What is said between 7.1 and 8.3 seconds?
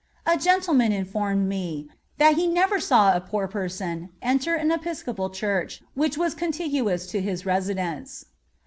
to his residence.